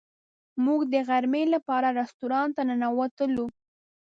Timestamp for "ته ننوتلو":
2.57-3.45